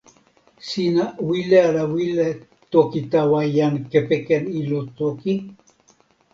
[0.67, 2.27] sina wile ala wile
[2.71, 5.33] toki tawa jan kepeken ilo toki?